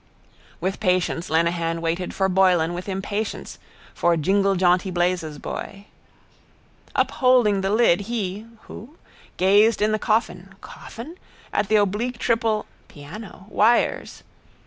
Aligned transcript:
With 0.59 0.79
patience 0.79 1.29
Lenehan 1.29 1.79
waited 1.79 2.11
for 2.11 2.27
Boylan 2.27 2.73
with 2.73 2.89
impatience, 2.89 3.59
for 3.93 4.17
jinglejaunty 4.17 4.91
blazes 4.91 5.37
boy. 5.37 5.85
Upholding 6.95 7.61
the 7.61 7.69
lid 7.69 7.99
he 8.09 8.47
(who?) 8.63 8.97
gazed 9.37 9.79
in 9.79 9.91
the 9.91 9.99
coffin 9.99 10.55
(coffin?) 10.59 11.17
at 11.53 11.69
the 11.69 11.75
oblique 11.75 12.17
triple 12.17 12.65
(piano!) 12.87 13.45
wires. 13.49 14.23